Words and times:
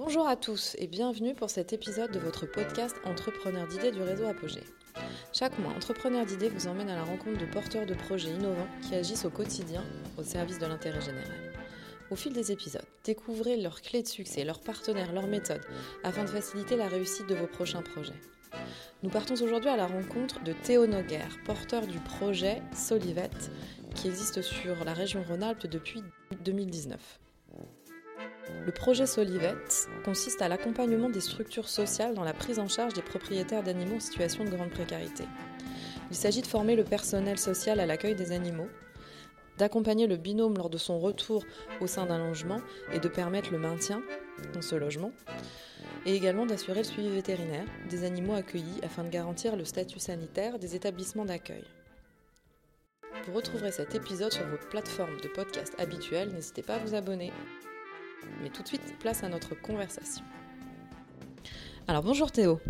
Bonjour 0.00 0.28
à 0.28 0.36
tous 0.36 0.76
et 0.78 0.86
bienvenue 0.86 1.34
pour 1.34 1.50
cet 1.50 1.72
épisode 1.72 2.12
de 2.12 2.20
votre 2.20 2.46
podcast 2.46 2.94
Entrepreneurs 3.04 3.66
d'idées 3.66 3.90
du 3.90 4.00
réseau 4.00 4.26
Apogée. 4.26 4.62
Chaque 5.32 5.58
mois, 5.58 5.72
Entrepreneurs 5.72 6.24
d'idées 6.24 6.50
vous 6.50 6.68
emmène 6.68 6.88
à 6.88 6.94
la 6.94 7.02
rencontre 7.02 7.40
de 7.40 7.50
porteurs 7.50 7.84
de 7.84 7.94
projets 7.94 8.30
innovants 8.30 8.68
qui 8.80 8.94
agissent 8.94 9.24
au 9.24 9.30
quotidien 9.30 9.82
au 10.16 10.22
service 10.22 10.60
de 10.60 10.66
l'intérêt 10.66 11.00
général. 11.00 11.52
Au 12.12 12.14
fil 12.14 12.32
des 12.32 12.52
épisodes, 12.52 12.86
découvrez 13.02 13.56
leurs 13.56 13.82
clés 13.82 14.04
de 14.04 14.06
succès, 14.06 14.44
leurs 14.44 14.60
partenaires, 14.60 15.12
leurs 15.12 15.26
méthodes, 15.26 15.66
afin 16.04 16.22
de 16.22 16.30
faciliter 16.30 16.76
la 16.76 16.86
réussite 16.86 17.26
de 17.26 17.34
vos 17.34 17.48
prochains 17.48 17.82
projets. 17.82 18.20
Nous 19.02 19.10
partons 19.10 19.34
aujourd'hui 19.42 19.70
à 19.70 19.76
la 19.76 19.88
rencontre 19.88 20.44
de 20.44 20.52
Théo 20.52 20.86
Noguer, 20.86 21.26
porteur 21.44 21.88
du 21.88 21.98
projet 21.98 22.62
Solivette, 22.72 23.50
qui 23.96 24.06
existe 24.06 24.42
sur 24.42 24.84
la 24.84 24.92
région 24.92 25.24
Rhône-Alpes 25.24 25.66
depuis 25.66 26.04
2019. 26.44 27.18
Le 28.64 28.72
projet 28.72 29.06
Solivette 29.06 29.88
consiste 30.04 30.42
à 30.42 30.48
l'accompagnement 30.48 31.08
des 31.08 31.20
structures 31.20 31.68
sociales 31.68 32.14
dans 32.14 32.24
la 32.24 32.34
prise 32.34 32.58
en 32.58 32.68
charge 32.68 32.94
des 32.94 33.02
propriétaires 33.02 33.62
d'animaux 33.62 33.96
en 33.96 34.00
situation 34.00 34.44
de 34.44 34.50
grande 34.50 34.70
précarité. 34.70 35.24
Il 36.10 36.16
s'agit 36.16 36.42
de 36.42 36.46
former 36.46 36.76
le 36.76 36.84
personnel 36.84 37.38
social 37.38 37.80
à 37.80 37.86
l'accueil 37.86 38.14
des 38.14 38.32
animaux, 38.32 38.68
d'accompagner 39.58 40.06
le 40.06 40.16
binôme 40.16 40.56
lors 40.56 40.70
de 40.70 40.78
son 40.78 40.98
retour 40.98 41.44
au 41.80 41.86
sein 41.86 42.06
d'un 42.06 42.18
logement 42.18 42.60
et 42.92 43.00
de 43.00 43.08
permettre 43.08 43.52
le 43.52 43.58
maintien 43.58 44.02
dans 44.54 44.62
ce 44.62 44.76
logement, 44.76 45.12
et 46.06 46.14
également 46.14 46.46
d'assurer 46.46 46.80
le 46.80 46.84
suivi 46.84 47.10
vétérinaire 47.10 47.66
des 47.90 48.04
animaux 48.04 48.34
accueillis 48.34 48.80
afin 48.82 49.04
de 49.04 49.10
garantir 49.10 49.56
le 49.56 49.64
statut 49.64 49.98
sanitaire 49.98 50.58
des 50.58 50.74
établissements 50.74 51.24
d'accueil. 51.24 51.64
Vous 53.26 53.34
retrouverez 53.34 53.72
cet 53.72 53.94
épisode 53.94 54.32
sur 54.32 54.46
vos 54.46 54.56
plateformes 54.70 55.20
de 55.20 55.28
podcast 55.28 55.74
habituelles, 55.78 56.30
n'hésitez 56.32 56.62
pas 56.62 56.76
à 56.76 56.78
vous 56.78 56.94
abonner. 56.94 57.32
Mais 58.42 58.50
tout 58.50 58.62
de 58.62 58.68
suite, 58.68 58.98
place 58.98 59.24
à 59.24 59.28
notre 59.28 59.54
conversation. 59.60 60.24
Alors 61.86 62.02
bonjour 62.02 62.30
Théo. 62.30 62.60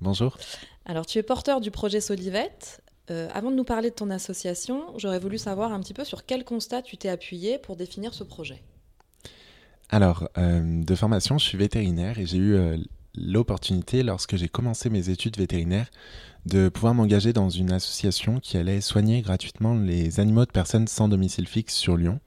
Bonjour. 0.00 0.36
Alors 0.84 1.06
tu 1.06 1.18
es 1.18 1.22
porteur 1.22 1.60
du 1.60 1.70
projet 1.70 2.00
Solivette. 2.00 2.82
Euh, 3.10 3.28
avant 3.32 3.50
de 3.50 3.56
nous 3.56 3.64
parler 3.64 3.90
de 3.90 3.94
ton 3.94 4.10
association, 4.10 4.82
j'aurais 4.96 5.18
voulu 5.18 5.38
savoir 5.38 5.72
un 5.72 5.80
petit 5.80 5.94
peu 5.94 6.04
sur 6.04 6.26
quel 6.26 6.44
constat 6.44 6.82
tu 6.82 6.96
t'es 6.96 7.08
appuyé 7.08 7.58
pour 7.58 7.76
définir 7.76 8.14
ce 8.14 8.24
projet. 8.24 8.62
Alors, 9.88 10.28
euh, 10.36 10.82
de 10.82 10.94
formation, 10.96 11.38
je 11.38 11.44
suis 11.44 11.58
vétérinaire 11.58 12.18
et 12.18 12.26
j'ai 12.26 12.38
eu 12.38 12.54
euh, 12.54 12.76
l'opportunité, 13.16 14.02
lorsque 14.02 14.36
j'ai 14.36 14.48
commencé 14.48 14.90
mes 14.90 15.08
études 15.08 15.36
vétérinaires, 15.36 15.90
de 16.44 16.68
pouvoir 16.68 16.94
m'engager 16.94 17.32
dans 17.32 17.48
une 17.48 17.72
association 17.72 18.40
qui 18.40 18.56
allait 18.56 18.80
soigner 18.80 19.22
gratuitement 19.22 19.74
les 19.74 20.18
animaux 20.18 20.44
de 20.44 20.50
personnes 20.50 20.88
sans 20.88 21.08
domicile 21.08 21.46
fixe 21.46 21.74
sur 21.74 21.96
Lyon. 21.96 22.20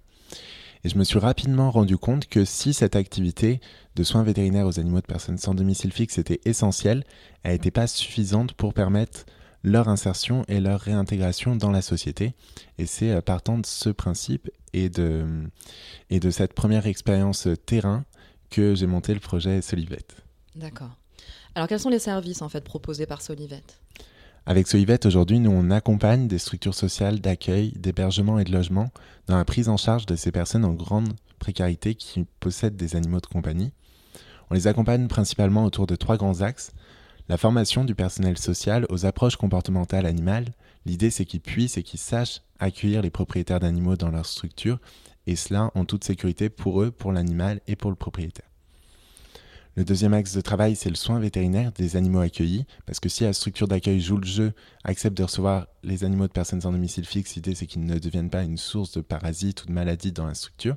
Et 0.84 0.90
je 0.90 0.98
me 0.98 1.04
suis 1.04 1.20
rapidement 1.20 1.72
rendu 1.72 1.98
compte 1.98 2.28
que 2.28 2.46
si 2.46 2.74
cette 2.74 2.96
activité 2.96 3.60
de 3.96 4.04
soins 4.04 4.24
vétérinaires 4.24 4.66
aux 4.66 4.80
animaux 4.80 5.02
de 5.02 5.06
personnes 5.06 5.38
sans 5.38 5.54
domicile 5.54 5.92
fixe 5.92 6.18
était 6.18 6.40
essentielle, 6.46 7.04
elle 7.44 7.54
n'était 7.54 7.72
pas 7.72 7.88
suffisante 7.88 8.54
pour 8.54 8.74
permettre 8.74 9.26
leur 9.64 9.90
insertion 9.90 10.46
et 10.48 10.60
leur 10.60 10.80
réintégration 10.80 11.56
dans 11.56 11.72
la 11.72 11.82
société. 11.82 12.34
Et 12.78 12.86
c'est 12.86 13.12
euh, 13.12 13.22
partant 13.22 13.58
de 13.58 13.66
ce 13.66 13.90
principe 13.90 14.50
et 14.72 14.90
de, 14.90 15.26
et 16.10 16.20
de 16.20 16.30
cette 16.30 16.54
première 16.54 16.88
expérience 16.88 17.48
terrain 17.66 18.06
que 18.50 18.74
j'ai 18.74 18.88
monté 18.88 19.14
le 19.14 19.20
projet 19.20 19.62
Solivette. 19.62 20.16
D'accord. 20.56 20.96
Alors 21.56 21.68
quels 21.68 21.80
sont 21.80 21.90
les 21.90 22.00
services 22.00 22.42
en 22.42 22.50
fait 22.50 22.64
proposés 22.64 23.06
par 23.06 23.22
Solivette? 23.22 23.82
Avec 24.46 24.68
Solivette, 24.68 25.06
aujourd'hui, 25.06 25.40
nous, 25.40 25.52
on 25.52 25.70
accompagne 25.70 26.28
des 26.28 26.40
structures 26.40 26.74
sociales 26.74 27.20
d'accueil, 27.20 27.72
d'hébergement 27.74 28.40
et 28.40 28.44
de 28.44 28.52
logement 28.52 28.90
dans 29.28 29.38
la 29.38 29.46
prise 29.46 29.70
en 29.70 29.78
charge 29.78 30.06
de 30.06 30.16
ces 30.16 30.32
personnes 30.32 30.66
en 30.66 30.74
grande 30.74 31.14
précarité 31.38 31.96
qui 31.96 32.26
possèdent 32.40 32.76
des 32.76 32.96
animaux 32.96 33.20
de 33.20 33.28
compagnie. 33.28 33.72
On 34.50 34.56
les 34.56 34.68
accompagne 34.68 35.08
principalement 35.08 35.66
autour 35.66 35.86
de 35.86 35.96
trois 35.96 36.18
grands 36.18 36.42
axes. 36.42 36.72
La 37.28 37.38
formation 37.38 37.86
du 37.86 37.94
personnel 37.94 38.38
social 38.38 38.88
aux 38.90 39.06
approches 39.06 39.36
comportementales 39.36 40.08
animales. 40.08 40.48
L'idée, 40.86 41.12
c'est 41.12 41.26
qu'ils 41.26 41.42
puissent 41.42 41.78
et 41.78 41.84
qu'ils 41.84 42.00
sachent 42.00 42.42
accueillir 42.60 43.04
les 43.04 43.12
propriétaires 43.12 43.60
d'animaux 43.60 43.96
dans 43.96 44.10
leur 44.10 44.26
structure, 44.26 44.80
et 45.28 45.36
cela 45.36 45.72
en 45.76 45.86
toute 45.86 46.04
sécurité 46.04 46.50
pour 46.50 46.82
eux, 46.82 46.90
pour 46.90 47.12
l'animal 47.12 47.62
et 47.68 47.76
pour 47.76 47.92
le 47.92 47.96
propriétaire. 47.96 48.49
Le 49.80 49.86
deuxième 49.86 50.14
axe 50.14 50.36
de 50.36 50.42
travail, 50.42 50.76
c'est 50.76 50.90
le 50.90 50.98
soin 50.98 51.20
vétérinaire 51.20 51.72
des 51.72 51.96
animaux 51.96 52.20
accueillis, 52.20 52.66
parce 52.86 53.00
que 53.00 53.08
si 53.08 53.24
la 53.24 53.32
structure 53.32 53.70
d'accueil 53.70 54.02
joue 54.02 54.18
le 54.18 54.26
jeu, 54.26 54.52
accepte 54.84 55.18
de 55.18 55.24
recevoir 55.24 55.68
les 55.84 56.04
animaux 56.04 56.28
de 56.28 56.34
personnes 56.34 56.60
sans 56.60 56.74
domicile 56.74 57.06
fixe, 57.06 57.36
l'idée 57.36 57.56
c'est 57.56 57.66
qu'ils 57.66 57.86
ne 57.86 57.98
deviennent 57.98 58.30
pas 58.30 58.44
une 58.44 58.58
source 58.58 58.92
de 58.92 59.00
parasites 59.00 59.64
ou 59.64 59.68
de 59.68 59.72
maladies 59.72 60.12
dans 60.12 60.26
la 60.26 60.34
structure. 60.34 60.76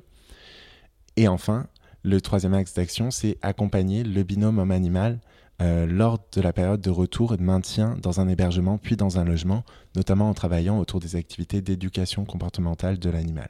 Et 1.17 1.27
enfin, 1.27 1.67
le 2.03 2.21
troisième 2.21 2.53
axe 2.53 2.75
d'action, 2.75 3.11
c'est 3.11 3.37
accompagner 3.41 4.05
le 4.05 4.23
binôme 4.23 4.57
homme-animal 4.57 5.19
euh, 5.61 5.85
lors 5.85 6.25
de 6.31 6.39
la 6.39 6.53
période 6.53 6.79
de 6.79 6.89
retour 6.89 7.33
et 7.33 7.37
de 7.37 7.43
maintien 7.43 7.97
dans 8.01 8.21
un 8.21 8.29
hébergement 8.29 8.77
puis 8.77 8.95
dans 8.95 9.19
un 9.19 9.25
logement, 9.25 9.65
notamment 9.97 10.29
en 10.29 10.33
travaillant 10.33 10.79
autour 10.79 11.01
des 11.01 11.17
activités 11.17 11.61
d'éducation 11.61 12.23
comportementale 12.23 12.99
de 12.99 13.09
l'animal. 13.09 13.49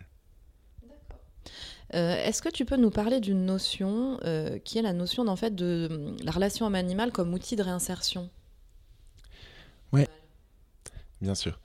Euh, 1.94 2.16
est-ce 2.26 2.42
que 2.42 2.50
tu 2.50 2.66
peux 2.66 2.76
nous 2.76 2.90
parler 2.90 3.20
d'une 3.20 3.46
notion 3.46 4.18
euh, 4.24 4.58
qui 4.60 4.80
est 4.80 4.82
la 4.82 4.94
notion 4.94 5.28
en 5.28 5.36
fait, 5.36 5.54
de 5.54 6.16
la 6.24 6.32
relation 6.32 6.66
homme-animal 6.66 7.12
comme 7.12 7.34
outil 7.34 7.56
de 7.56 7.62
réinsertion? 7.62 8.30
Bien 11.24 11.36
sûr. 11.36 11.58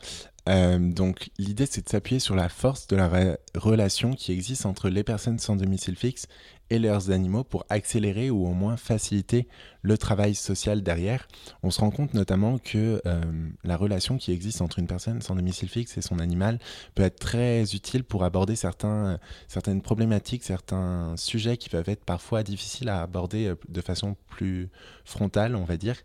Euh, 0.48 0.78
donc 0.78 1.28
l'idée 1.36 1.66
c'est 1.66 1.84
de 1.84 1.88
s'appuyer 1.90 2.20
sur 2.20 2.34
la 2.34 2.48
force 2.48 2.86
de 2.86 2.96
la 2.96 3.36
relation 3.54 4.12
qui 4.14 4.32
existe 4.32 4.64
entre 4.64 4.88
les 4.88 5.04
personnes 5.04 5.38
sans 5.38 5.56
domicile 5.56 5.96
fixe 5.96 6.26
et 6.70 6.78
leurs 6.78 7.10
animaux 7.10 7.44
pour 7.44 7.66
accélérer 7.68 8.30
ou 8.30 8.46
au 8.46 8.52
moins 8.52 8.76
faciliter 8.76 9.48
le 9.82 9.98
travail 9.98 10.34
social 10.34 10.82
derrière. 10.82 11.28
On 11.62 11.70
se 11.70 11.80
rend 11.80 11.90
compte 11.90 12.14
notamment 12.14 12.58
que 12.58 13.02
euh, 13.04 13.22
la 13.64 13.76
relation 13.76 14.16
qui 14.16 14.32
existe 14.32 14.62
entre 14.62 14.78
une 14.78 14.86
personne 14.86 15.20
sans 15.20 15.34
domicile 15.34 15.68
fixe 15.68 15.98
et 15.98 16.02
son 16.02 16.18
animal 16.18 16.58
peut 16.94 17.02
être 17.02 17.18
très 17.18 17.74
utile 17.74 18.04
pour 18.04 18.24
aborder 18.24 18.56
certaines 18.56 19.82
problématiques, 19.82 20.44
certains 20.44 21.14
sujets 21.16 21.56
qui 21.56 21.68
peuvent 21.68 21.88
être 21.88 22.04
parfois 22.04 22.42
difficiles 22.42 22.88
à 22.88 23.02
aborder 23.02 23.48
euh, 23.48 23.54
de 23.68 23.80
façon 23.80 24.16
plus 24.28 24.70
frontale, 25.04 25.56
on 25.56 25.64
va 25.64 25.76
dire. 25.76 25.96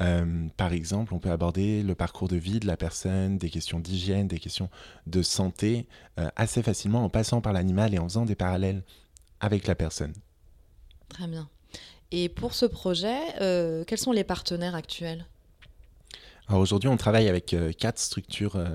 Euh, 0.00 0.46
par 0.56 0.72
exemple, 0.72 1.12
on 1.14 1.18
peut 1.18 1.30
aborder 1.30 1.82
le 1.82 1.94
parcours 1.94 2.28
de 2.28 2.36
vie 2.36 2.60
de 2.60 2.66
la 2.66 2.76
personne, 2.76 3.38
des 3.38 3.50
questions 3.50 3.80
d'hygiène, 3.80 4.28
des 4.28 4.38
questions 4.38 4.70
de 5.06 5.22
santé 5.22 5.86
assez 6.36 6.62
facilement 6.62 7.04
en 7.04 7.08
passant 7.08 7.40
par 7.40 7.52
l'animal 7.52 7.94
et 7.94 7.98
en 7.98 8.04
faisant 8.04 8.24
des 8.24 8.34
parallèles 8.34 8.82
avec 9.40 9.66
la 9.66 9.74
personne. 9.74 10.12
Très 11.08 11.26
bien. 11.26 11.48
Et 12.10 12.28
pour 12.28 12.54
ce 12.54 12.66
projet, 12.66 13.18
euh, 13.40 13.84
quels 13.84 13.98
sont 13.98 14.12
les 14.12 14.24
partenaires 14.24 14.74
actuels? 14.74 15.26
Alors 16.48 16.60
aujourd'hui, 16.62 16.88
on 16.88 16.96
travaille 16.96 17.28
avec 17.28 17.52
euh, 17.52 17.72
quatre 17.72 17.98
structures. 17.98 18.56
Euh, 18.56 18.74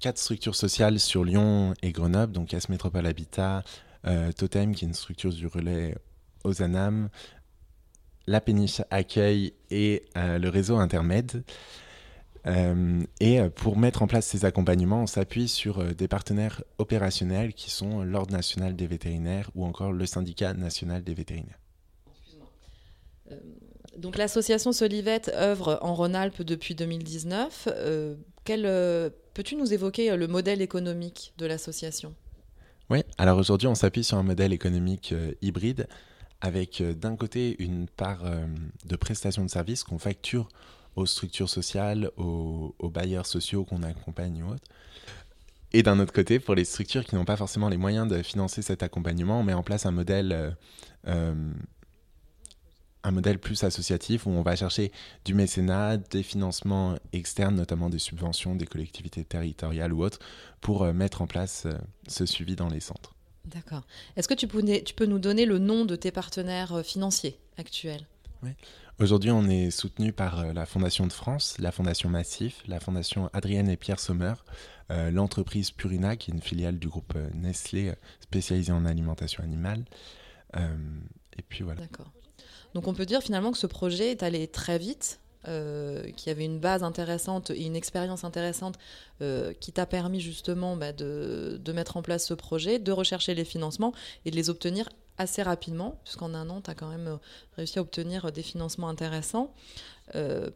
quatre 0.00 0.18
structures 0.18 0.54
sociales 0.54 1.00
sur 1.00 1.24
Lyon 1.24 1.74
et 1.82 1.90
Grenoble, 1.90 2.32
donc 2.32 2.54
S 2.54 2.68
Métropole 2.68 3.04
Habitat, 3.04 3.64
Totem, 4.36 4.72
qui 4.72 4.84
est 4.84 4.88
une 4.88 4.94
structure 4.94 5.32
du 5.32 5.48
relais 5.48 5.96
aux 6.44 6.62
ANAM, 6.62 7.08
la 8.28 8.40
péniche 8.40 8.82
Accueil 8.90 9.54
et 9.70 10.04
le 10.14 10.48
réseau 10.48 10.76
Intermède. 10.76 11.42
Euh, 12.46 13.02
et 13.20 13.40
euh, 13.40 13.50
pour 13.50 13.76
mettre 13.76 14.02
en 14.02 14.06
place 14.06 14.26
ces 14.26 14.44
accompagnements, 14.44 15.02
on 15.02 15.06
s'appuie 15.06 15.48
sur 15.48 15.80
euh, 15.80 15.92
des 15.92 16.08
partenaires 16.08 16.62
opérationnels 16.78 17.52
qui 17.52 17.70
sont 17.70 18.02
l'Ordre 18.02 18.32
national 18.32 18.76
des 18.76 18.86
vétérinaires 18.86 19.50
ou 19.54 19.64
encore 19.64 19.92
le 19.92 20.06
syndicat 20.06 20.54
national 20.54 21.02
des 21.02 21.14
vétérinaires. 21.14 21.58
donc 23.96 24.16
l'association 24.16 24.72
Solivette 24.72 25.30
œuvre 25.34 25.78
en 25.82 25.94
Rhône-Alpes 25.94 26.42
depuis 26.42 26.74
2019. 26.74 27.68
Peux-tu 28.44 29.56
nous 29.56 29.74
évoquer 29.74 30.16
le 30.16 30.26
modèle 30.26 30.62
économique 30.62 31.34
de 31.36 31.46
l'association? 31.46 32.14
Oui, 32.90 33.02
alors 33.18 33.38
aujourd'hui 33.38 33.68
on 33.68 33.74
s'appuie 33.74 34.04
sur 34.04 34.16
un 34.16 34.22
modèle 34.22 34.52
économique 34.52 35.14
hybride 35.42 35.86
avec 36.40 36.82
d'un 36.82 37.16
côté 37.16 37.56
une 37.62 37.88
part 37.88 38.22
de 38.84 38.96
prestation 38.96 39.44
de 39.44 39.50
services 39.50 39.82
qu'on 39.82 39.98
facture 39.98 40.48
aux 40.98 41.06
structures 41.06 41.48
sociales, 41.48 42.10
aux, 42.16 42.74
bailleurs 42.82 43.26
sociaux 43.26 43.64
qu'on 43.64 43.82
accompagne 43.82 44.42
ou 44.42 44.50
autres. 44.50 44.66
Et 45.72 45.82
d'un 45.82 45.98
autre 46.00 46.12
côté, 46.12 46.38
pour 46.38 46.54
les 46.54 46.64
structures 46.64 47.04
qui 47.04 47.14
n'ont 47.14 47.24
pas 47.24 47.36
forcément 47.36 47.68
les 47.68 47.76
moyens 47.76 48.08
de 48.08 48.22
financer 48.22 48.62
cet 48.62 48.82
accompagnement, 48.82 49.40
on 49.40 49.42
met 49.42 49.52
en 49.52 49.62
place 49.62 49.84
un 49.84 49.90
modèle, 49.90 50.32
euh, 50.32 50.50
euh, 51.08 51.52
un 53.04 53.10
modèle 53.10 53.38
plus 53.38 53.62
associatif 53.64 54.26
où 54.26 54.30
on 54.30 54.42
va 54.42 54.56
chercher 54.56 54.92
du 55.26 55.34
mécénat, 55.34 55.98
des 55.98 56.22
financements 56.22 56.96
externes, 57.12 57.54
notamment 57.54 57.90
des 57.90 57.98
subventions 57.98 58.54
des 58.54 58.66
collectivités 58.66 59.24
territoriales 59.24 59.92
ou 59.92 60.02
autres, 60.02 60.20
pour 60.62 60.82
euh, 60.82 60.92
mettre 60.94 61.20
en 61.20 61.26
place 61.26 61.66
ce 62.06 62.24
suivi 62.24 62.56
dans 62.56 62.68
les 62.68 62.80
centres. 62.80 63.14
D'accord. 63.48 63.86
Est-ce 64.16 64.28
que 64.28 64.34
tu 64.34 64.46
peux, 64.46 64.62
tu 64.82 64.94
peux 64.94 65.06
nous 65.06 65.18
donner 65.18 65.46
le 65.46 65.58
nom 65.58 65.84
de 65.84 65.96
tes 65.96 66.10
partenaires 66.10 66.84
financiers 66.84 67.38
actuels? 67.56 68.06
Oui. 68.42 68.50
Aujourd'hui, 69.00 69.30
on 69.30 69.48
est 69.48 69.70
soutenu 69.70 70.12
par 70.12 70.40
euh, 70.40 70.52
la 70.52 70.66
Fondation 70.66 71.06
de 71.06 71.12
France, 71.12 71.56
la 71.60 71.70
Fondation 71.70 72.08
Massif, 72.08 72.64
la 72.66 72.80
Fondation 72.80 73.30
Adrienne 73.32 73.68
et 73.68 73.76
Pierre 73.76 74.00
Sommer, 74.00 74.34
euh, 74.90 75.12
l'entreprise 75.12 75.70
Purina, 75.70 76.16
qui 76.16 76.32
est 76.32 76.34
une 76.34 76.42
filiale 76.42 76.80
du 76.80 76.88
groupe 76.88 77.12
euh, 77.14 77.28
Nestlé 77.32 77.92
spécialisée 78.18 78.72
en 78.72 78.84
alimentation 78.84 79.44
animale. 79.44 79.84
et 80.54 81.42
puis 81.48 81.62
voilà. 81.62 81.80
D'accord. 81.80 82.10
Donc 82.74 82.88
on 82.88 82.94
peut 82.94 83.06
dire 83.06 83.22
finalement 83.22 83.52
que 83.52 83.58
ce 83.58 83.68
projet 83.68 84.10
est 84.10 84.24
allé 84.24 84.48
très 84.48 84.78
vite, 84.78 85.20
euh, 85.46 86.02
qu'il 86.16 86.28
y 86.28 86.30
avait 86.30 86.44
une 86.44 86.58
base 86.58 86.82
intéressante 86.82 87.50
et 87.50 87.64
une 87.64 87.76
expérience 87.76 88.24
intéressante 88.24 88.74
euh, 89.22 89.52
qui 89.60 89.70
t'a 89.70 89.86
permis 89.86 90.20
justement 90.20 90.76
bah, 90.76 90.92
de, 90.92 91.60
de, 91.64 91.72
mettre 91.72 91.96
en 91.96 92.02
place 92.02 92.26
ce 92.26 92.34
projet, 92.34 92.80
de 92.80 92.90
rechercher 92.90 93.34
les 93.34 93.44
financements 93.44 93.92
et 94.24 94.32
de 94.32 94.36
les 94.36 94.50
obtenir 94.50 94.88
assez 95.16 95.42
rapidement, 95.42 96.00
puisqu'en 96.02 96.34
un 96.34 96.50
an, 96.50 96.60
tu 96.60 96.70
as 96.70 96.74
quand 96.74 96.88
même 96.88 97.06
euh, 97.06 97.16
réussi 97.56 97.78
à 97.78 97.82
obtenir 97.82 98.32
des 98.32 98.42
financements 98.42 98.88
intéressants. 98.88 99.54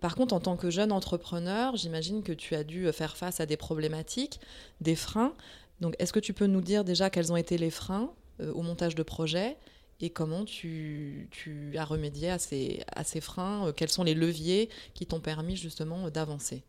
Par 0.00 0.14
contre, 0.14 0.34
en 0.34 0.40
tant 0.40 0.56
que 0.56 0.70
jeune 0.70 0.92
entrepreneur, 0.92 1.76
j'imagine 1.76 2.22
que 2.22 2.32
tu 2.32 2.54
as 2.54 2.64
dû 2.64 2.90
faire 2.90 3.18
face 3.18 3.38
à 3.38 3.44
des 3.44 3.58
problématiques, 3.58 4.40
des 4.80 4.96
freins. 4.96 5.34
Donc, 5.82 5.94
est-ce 5.98 6.14
que 6.14 6.20
tu 6.20 6.32
peux 6.32 6.46
nous 6.46 6.62
dire 6.62 6.84
déjà 6.84 7.10
quels 7.10 7.30
ont 7.32 7.36
été 7.36 7.58
les 7.58 7.70
freins 7.70 8.10
au 8.40 8.62
montage 8.62 8.94
de 8.94 9.02
projet 9.02 9.58
et 10.02 10.10
comment 10.10 10.44
tu, 10.44 11.28
as 11.78 11.84
remédié 11.84 12.30
à 12.30 12.38
ces, 12.38 13.20
freins 13.20 13.68
euh, 13.68 13.72
Quels 13.72 13.88
sont 13.88 14.02
les 14.02 14.14
leviers 14.14 14.68
qui 14.94 15.06
t'ont 15.06 15.20
permis 15.20 15.56
justement 15.56 16.10
d'avancer? 16.10 16.62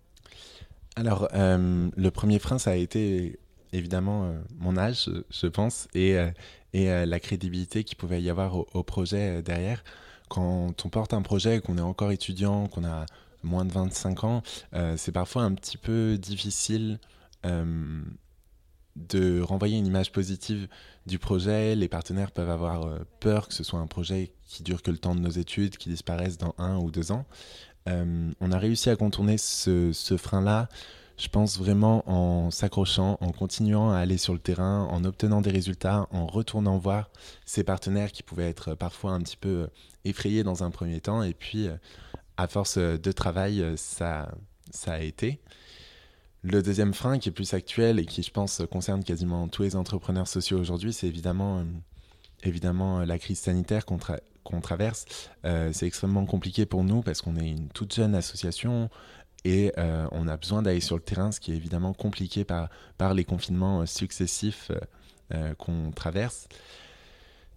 Alors, 0.95 1.27
euh, 1.33 1.89
le 1.95 2.11
premier 2.11 2.37
frein, 2.37 2.59
ça 2.59 2.71
a 2.71 2.75
été 2.75 3.39
évidemment 3.73 4.25
euh, 4.25 4.39
mon 4.59 4.77
âge, 4.77 5.09
je 5.31 5.47
pense, 5.47 5.87
et, 5.95 6.15
la 6.73 7.19
crédibilité 7.19 7.83
qu'il 7.83 7.97
pouvait 7.97 8.21
y 8.21 8.29
avoir 8.29 8.55
au, 8.55 8.83
projet 8.83 9.41
derrière. 9.41 9.83
Quand 10.29 10.85
on 10.85 10.89
porte 10.89 11.13
un 11.13 11.21
projet, 11.21 11.59
qu'on 11.59 11.77
est 11.77 11.81
encore 11.81 12.11
étudiant, 12.11 12.67
qu'on 12.67 12.83
a 12.83 13.05
moins 13.43 13.65
de 13.65 13.71
25 13.71 14.23
ans, 14.23 14.43
c'est 14.95 15.11
parfois 15.11 15.43
un 15.43 15.53
petit 15.53 15.77
peu 15.77 16.17
difficile 16.17 16.99
de 18.95 19.41
renvoyer 19.41 19.77
une 19.77 19.87
image 19.87 20.11
positive 20.11 20.67
du 21.05 21.19
projet. 21.19 21.75
Les 21.75 21.87
partenaires 21.87 22.31
peuvent 22.31 22.49
avoir 22.49 22.85
euh, 22.85 22.99
peur 23.19 23.47
que 23.47 23.53
ce 23.53 23.63
soit 23.63 23.79
un 23.79 23.87
projet 23.87 24.31
qui 24.47 24.63
dure 24.63 24.81
que 24.81 24.91
le 24.91 24.97
temps 24.97 25.15
de 25.15 25.19
nos 25.19 25.29
études, 25.29 25.77
qui 25.77 25.89
disparaisse 25.89 26.37
dans 26.37 26.53
un 26.57 26.77
ou 26.77 26.91
deux 26.91 27.11
ans. 27.11 27.25
Euh, 27.89 28.31
on 28.39 28.51
a 28.51 28.57
réussi 28.57 28.89
à 28.89 28.95
contourner 28.95 29.37
ce, 29.37 29.91
ce 29.91 30.15
frein-là, 30.15 30.69
je 31.17 31.27
pense 31.27 31.59
vraiment 31.59 32.09
en 32.09 32.49
s'accrochant, 32.49 33.17
en 33.19 33.31
continuant 33.31 33.91
à 33.91 33.97
aller 33.97 34.17
sur 34.17 34.33
le 34.33 34.39
terrain, 34.39 34.87
en 34.89 35.03
obtenant 35.03 35.41
des 35.41 35.51
résultats, 35.51 36.07
en 36.11 36.25
retournant 36.25 36.77
voir 36.77 37.09
ces 37.45 37.63
partenaires 37.63 38.11
qui 38.11 38.23
pouvaient 38.23 38.49
être 38.49 38.73
parfois 38.73 39.11
un 39.11 39.21
petit 39.21 39.37
peu 39.37 39.49
euh, 39.49 39.67
effrayés 40.05 40.43
dans 40.43 40.63
un 40.63 40.71
premier 40.71 41.01
temps. 41.01 41.23
Et 41.23 41.33
puis, 41.33 41.67
à 42.37 42.47
force 42.47 42.77
de 42.77 43.11
travail, 43.11 43.63
ça, 43.75 44.31
ça 44.71 44.93
a 44.93 44.99
été. 44.99 45.39
Le 46.43 46.61
deuxième 46.61 46.93
frein 46.93 47.19
qui 47.19 47.29
est 47.29 47.31
plus 47.31 47.53
actuel 47.53 47.99
et 47.99 48.05
qui, 48.05 48.21
je 48.21 48.31
pense, 48.31 48.61
concerne 48.69 49.03
quasiment 49.03 49.47
tous 49.47 49.63
les 49.63 49.75
entrepreneurs 49.75 50.27
sociaux 50.27 50.59
aujourd'hui, 50.59 50.91
c'est 50.91 51.07
évidemment, 51.07 51.59
euh, 51.59 51.63
évidemment 52.43 52.99
la 52.99 53.17
crise 53.17 53.39
sanitaire 53.39 53.85
qu'on, 53.85 53.97
tra 53.97 54.17
qu'on 54.43 54.61
traverse. 54.61 55.05
Euh, 55.45 55.71
c'est 55.73 55.87
extrêmement 55.87 56.25
compliqué 56.25 56.65
pour 56.65 56.83
nous 56.83 57.01
parce 57.01 57.21
qu'on 57.21 57.37
est 57.37 57.49
une 57.49 57.69
toute 57.69 57.93
jeune 57.93 58.15
association 58.15 58.89
et 59.45 59.73
euh, 59.77 60.07
on 60.11 60.27
a 60.27 60.37
besoin 60.37 60.61
d'aller 60.61 60.79
sur 60.79 60.95
le 60.95 61.01
terrain, 61.01 61.31
ce 61.31 61.39
qui 61.39 61.51
est 61.51 61.55
évidemment 61.55 61.93
compliqué 61.93 62.45
par, 62.45 62.69
les 63.13 63.25
confinements 63.25 63.85
successifs 63.85 64.71
euh, 65.33 65.53
qu'on 65.55 65.91
traverse. 65.91 66.47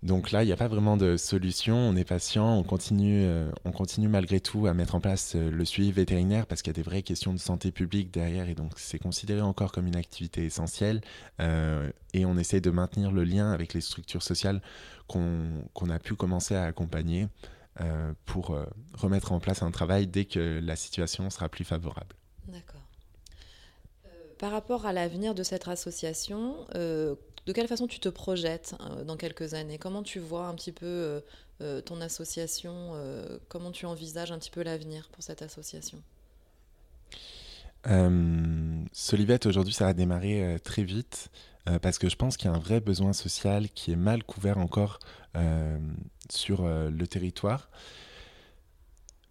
Donc 0.02 0.30
là, 0.30 0.42
il 0.42 0.46
n'y 0.46 0.52
a 0.52 0.56
pas 0.56 0.68
vraiment 0.68 0.96
de 0.96 1.16
solution. 1.16 1.76
On 1.76 1.96
est 1.96 2.04
patient, 2.04 2.58
on 2.58 2.62
continue, 2.62 3.24
euh, 3.24 3.50
on 3.64 3.72
continue 3.72 4.08
malgré 4.08 4.40
tout 4.40 4.66
à 4.66 4.74
mettre 4.74 4.94
en 4.94 5.00
place 5.00 5.34
euh, 5.34 5.50
le 5.50 5.64
suivi 5.64 5.90
vétérinaire 5.90 6.46
parce 6.46 6.62
qu'il 6.62 6.70
y 6.70 6.76
a 6.76 6.80
des 6.80 6.82
vraies 6.82 7.02
questions 7.02 7.32
de 7.32 7.38
santé 7.38 7.72
publique 7.72 8.12
derrière 8.12 8.48
et 8.48 8.54
donc 8.54 8.72
c'est 8.76 8.98
considéré 8.98 9.40
encore 9.40 9.72
comme 9.72 9.86
une 9.86 9.96
activité 9.96 10.44
essentielle. 10.44 11.00
Euh, 11.40 11.90
et 12.12 12.26
on 12.26 12.36
essaie 12.36 12.60
de 12.60 12.70
maintenir 12.70 13.10
le 13.10 13.24
lien 13.24 13.52
avec 13.52 13.74
les 13.74 13.80
structures 13.80 14.22
sociales 14.22 14.60
qu'on 15.06 15.50
qu 15.74 15.90
a 15.90 15.98
pu 15.98 16.14
commencer 16.14 16.54
à 16.54 16.64
accompagner 16.64 17.28
pour 18.24 18.58
remettre 18.94 19.32
en 19.32 19.38
place 19.38 19.62
un 19.62 19.70
travail 19.70 20.06
dès 20.06 20.24
que 20.24 20.60
la 20.64 20.76
situation 20.76 21.28
sera 21.28 21.50
plus 21.50 21.64
favorable. 21.64 22.16
D'accord. 22.48 22.80
Par 24.38 24.50
rapport 24.50 24.86
à 24.86 24.94
l'avenir 24.94 25.34
de 25.34 25.42
cette 25.42 25.68
association, 25.68 26.66
de 27.46 27.52
quelle 27.52 27.68
façon 27.68 27.86
tu 27.86 28.00
te 28.00 28.08
projettes 28.08 28.74
euh, 28.80 29.04
dans 29.04 29.16
quelques 29.16 29.54
années? 29.54 29.78
Comment 29.78 30.02
tu 30.02 30.18
vois 30.18 30.46
un 30.48 30.54
petit 30.54 30.72
peu 30.72 30.86
euh, 30.86 31.20
euh, 31.62 31.80
ton 31.80 32.00
association 32.00 32.92
Comment 33.48 33.70
tu 33.70 33.86
envisages 33.86 34.32
un 34.32 34.38
petit 34.38 34.50
peu 34.50 34.62
l'avenir 34.62 35.08
pour 35.12 35.22
cette 35.22 35.42
association? 35.42 36.02
Solivette, 38.92 39.46
aujourd'hui, 39.46 39.72
ça 39.72 39.86
a 39.86 39.92
démarré 39.92 40.58
très 40.64 40.82
vite 40.82 41.30
parce 41.82 41.98
que 41.98 42.08
je 42.08 42.16
pense 42.16 42.36
qu'il 42.36 42.50
y 42.50 42.52
a 42.52 42.56
un 42.56 42.58
vrai 42.58 42.80
besoin 42.80 43.12
social 43.12 43.70
qui 43.70 43.92
est 43.92 43.96
mal 43.96 44.24
couvert 44.24 44.58
encore 44.58 44.98
sur 46.28 46.66
le 46.66 47.06
territoire. 47.06 47.70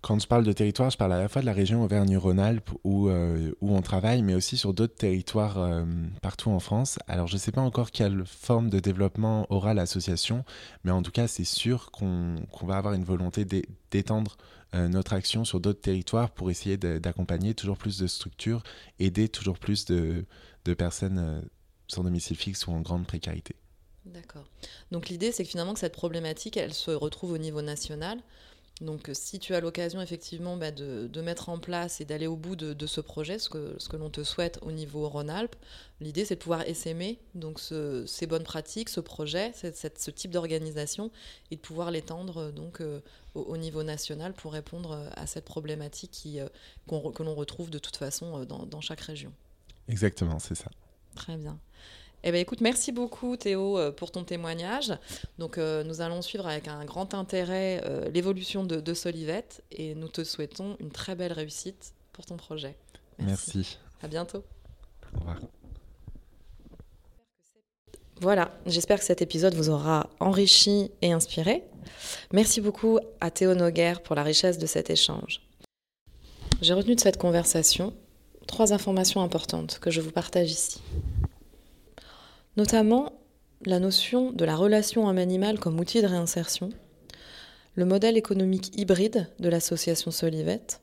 Quand 0.05 0.19
je 0.19 0.27
parle 0.27 0.43
de 0.43 0.53
territoire, 0.53 0.91
je 0.91 0.97
parle 0.97 1.13
à 1.13 1.19
la 1.19 1.27
fois 1.27 1.41
de 1.41 1.47
la 1.47 1.51
région 1.51 1.83
Auvergne-Rhône-Alpes 1.83 2.69
où, 2.83 3.09
euh, 3.09 3.55
où 3.59 3.75
on 3.75 3.81
travaille, 3.81 4.21
mais 4.21 4.35
aussi 4.35 4.55
sur 4.55 4.71
d'autres 4.71 4.93
territoires 4.93 5.57
euh, 5.57 5.83
partout 6.21 6.51
en 6.51 6.59
France. 6.59 6.99
Alors 7.07 7.25
je 7.25 7.33
ne 7.33 7.39
sais 7.39 7.51
pas 7.51 7.61
encore 7.61 7.89
quelle 7.89 8.23
forme 8.23 8.69
de 8.69 8.79
développement 8.79 9.47
aura 9.49 9.73
l'association, 9.73 10.45
mais 10.83 10.91
en 10.91 11.01
tout 11.01 11.09
cas 11.09 11.25
c'est 11.27 11.43
sûr 11.43 11.89
qu'on 11.89 12.35
qu 12.55 12.67
va 12.67 12.77
avoir 12.77 12.93
une 12.93 13.03
volonté 13.03 13.45
d'étendre 13.89 14.37
euh, 14.75 14.87
notre 14.87 15.13
action 15.13 15.43
sur 15.43 15.59
d'autres 15.59 15.81
territoires 15.81 16.29
pour 16.29 16.51
essayer 16.51 16.77
d'accompagner 16.77 17.55
toujours 17.55 17.79
plus 17.79 17.97
de 17.97 18.05
structures, 18.05 18.61
aider 18.99 19.27
toujours 19.27 19.57
plus 19.57 19.85
de, 19.85 20.25
de 20.65 20.73
personnes 20.75 21.41
sans 21.87 22.03
domicile 22.03 22.37
fixe 22.37 22.67
ou 22.67 22.71
en 22.73 22.81
grande 22.81 23.07
précarité. 23.07 23.55
D'accord. 24.05 24.45
Donc 24.91 25.09
l'idée 25.09 25.31
c'est 25.31 25.43
que 25.43 25.49
finalement 25.49 25.73
que 25.73 25.79
cette 25.79 25.93
problématique 25.93 26.57
elle 26.57 26.75
se 26.75 26.91
retrouve 26.91 27.31
au 27.31 27.39
niveau 27.39 27.63
national. 27.63 28.19
Donc, 28.81 29.09
si 29.13 29.39
tu 29.39 29.55
as 29.55 29.61
l'occasion 29.61 30.01
effectivement 30.01 30.57
bah, 30.57 30.69
de, 30.71 31.07
de, 31.07 31.21
mettre 31.21 31.47
en 31.47 31.59
place 31.59 32.01
et 32.01 32.05
d'aller 32.05 32.27
au 32.27 32.35
bout 32.35 32.57
de, 32.57 32.73
de, 32.73 32.87
ce 32.87 32.99
projet, 32.99 33.39
ce 33.39 33.47
que, 33.47 33.73
ce 33.77 33.87
que 33.87 33.95
l'on 33.95 34.09
te 34.09 34.21
souhaite 34.23 34.59
au 34.63 34.71
niveau 34.73 35.07
Rhône-Alpes, 35.07 35.55
l'idée 36.01 36.25
c'est 36.25 36.35
de 36.35 36.41
pouvoir 36.41 36.67
essaimer 36.67 37.17
donc 37.35 37.61
ce, 37.61 38.05
ces 38.05 38.27
bonnes 38.27 38.43
pratiques, 38.43 38.89
ce 38.89 38.99
projet, 38.99 39.51
cette, 39.53 39.77
cette, 39.77 39.99
ce 39.99 40.11
type 40.11 40.31
d'organisation 40.31 41.09
et 41.51 41.55
de 41.55 41.61
pouvoir 41.61 41.89
l'étendre 41.89 42.51
donc 42.51 42.81
euh, 42.81 42.99
au, 43.33 43.43
au, 43.43 43.55
niveau 43.55 43.83
national 43.83 44.33
pour 44.33 44.51
répondre 44.51 45.09
à 45.15 45.25
cette 45.25 45.45
problématique 45.45 46.11
qui, 46.11 46.41
euh, 46.41 46.47
qu 46.89 46.95
que 47.13 47.23
l'on 47.23 47.33
retrouve 47.33 47.69
de 47.69 47.79
toute 47.79 47.95
façon 47.95 48.41
euh, 48.41 48.45
dans, 48.45 48.65
dans 48.65 48.81
chaque 48.81 49.01
région. 49.01 49.31
Exactement, 49.87 50.39
c'est 50.39 50.55
ça. 50.55 50.69
Très 51.15 51.37
bien. 51.37 51.57
Eh 52.27 52.31
bien, 52.31 52.41
écoute, 52.41 52.59
merci 52.59 52.91
beaucoup 52.91 53.37
Théo 53.37 53.77
euh, 53.77 53.91
pour 53.91 54.09
ton 54.09 54.23
témoignage. 54.23 54.91
Donc, 55.37 55.59
euh, 55.59 55.83
nous 55.83 56.01
allons 56.01 56.23
suivre 56.23 56.47
avec 56.47 56.67
un 56.67 56.83
grand 56.83 57.13
intérêt 57.13 57.83
euh, 57.85 58.09
l'évolution 58.09 58.63
de, 58.63 58.81
de, 58.81 58.93
Solivette 58.95 59.63
et 59.71 59.93
nous 59.93 60.07
te 60.07 60.23
souhaitons 60.23 60.75
une 60.79 60.89
très 60.89 61.13
belle 61.13 61.33
réussite 61.33 61.93
pour 62.13 62.25
ton 62.25 62.35
projet. 62.35 62.75
Merci. 63.19 63.57
merci. 63.57 63.77
À 64.01 64.07
bientôt. 64.07 64.43
Au 65.13 65.19
revoir. 65.19 65.39
Voilà, 68.21 68.51
j'espère 68.65 68.97
que 68.97 69.05
cet 69.05 69.21
épisode 69.21 69.53
vous 69.53 69.69
aura 69.69 70.09
enrichi 70.19 70.89
et 71.03 71.11
inspiré. 71.11 71.63
Merci 72.33 72.59
beaucoup 72.59 72.97
à 73.21 73.29
Théo 73.29 73.53
Noguer 73.53 73.93
pour 74.03 74.15
la 74.15 74.23
richesse 74.23 74.57
de 74.57 74.65
cet 74.65 74.89
échange. 74.89 75.41
J'ai 76.61 76.73
retenu 76.73 76.95
de 76.95 77.01
cette 77.01 77.17
conversation 77.17 77.93
trois 78.47 78.73
informations 78.73 79.21
importantes 79.21 79.77
que 79.79 79.91
je 79.91 80.01
vous 80.01 80.11
partage 80.11 80.49
ici 80.49 80.81
notamment 82.57 83.13
la 83.65 83.79
notion 83.79 84.31
de 84.31 84.45
la 84.45 84.55
relation 84.55 85.07
homme-animal 85.07 85.59
comme 85.59 85.79
outil 85.79 86.01
de 86.01 86.07
réinsertion, 86.07 86.69
le 87.75 87.85
modèle 87.85 88.17
économique 88.17 88.77
hybride 88.77 89.27
de 89.39 89.49
l'association 89.49 90.11
Solivette. 90.11 90.81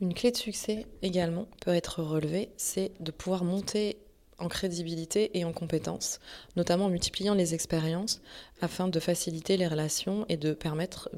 Une 0.00 0.14
clé 0.14 0.30
de 0.30 0.36
succès 0.36 0.86
également 1.02 1.46
peut 1.60 1.74
être 1.74 2.02
relevée, 2.02 2.50
c'est 2.56 2.92
de 3.00 3.10
pouvoir 3.10 3.44
monter 3.44 3.98
en 4.38 4.48
crédibilité 4.48 5.36
et 5.36 5.44
en 5.44 5.52
compétences, 5.52 6.20
notamment 6.54 6.84
en 6.84 6.90
multipliant 6.90 7.34
les 7.34 7.54
expériences 7.54 8.20
afin 8.60 8.86
de 8.86 9.00
faciliter 9.00 9.56
les 9.56 9.66
relations 9.66 10.26
et 10.28 10.36
de 10.36 10.52
permettre 10.52 11.10